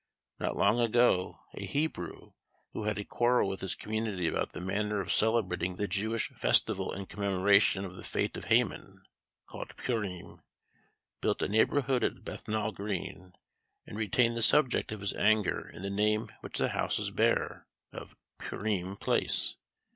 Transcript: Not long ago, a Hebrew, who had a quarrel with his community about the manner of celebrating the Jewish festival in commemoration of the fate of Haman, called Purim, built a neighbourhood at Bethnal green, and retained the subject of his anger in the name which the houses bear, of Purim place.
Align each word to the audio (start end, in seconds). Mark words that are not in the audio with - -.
Not 0.39 0.57
long 0.57 0.79
ago, 0.79 1.41
a 1.53 1.63
Hebrew, 1.63 2.31
who 2.73 2.85
had 2.85 2.97
a 2.97 3.05
quarrel 3.05 3.47
with 3.47 3.61
his 3.61 3.75
community 3.75 4.27
about 4.27 4.53
the 4.53 4.59
manner 4.59 4.99
of 4.99 5.13
celebrating 5.13 5.75
the 5.75 5.87
Jewish 5.87 6.29
festival 6.31 6.91
in 6.91 7.05
commemoration 7.05 7.85
of 7.85 7.93
the 7.93 8.03
fate 8.03 8.35
of 8.35 8.45
Haman, 8.45 9.03
called 9.45 9.77
Purim, 9.77 10.41
built 11.21 11.43
a 11.43 11.47
neighbourhood 11.47 12.03
at 12.03 12.23
Bethnal 12.23 12.71
green, 12.71 13.33
and 13.85 13.95
retained 13.95 14.35
the 14.35 14.41
subject 14.41 14.91
of 14.91 15.01
his 15.01 15.13
anger 15.13 15.69
in 15.69 15.83
the 15.83 15.91
name 15.91 16.29
which 16.41 16.57
the 16.57 16.69
houses 16.69 17.11
bear, 17.11 17.67
of 17.93 18.15
Purim 18.39 18.97
place. 18.97 19.53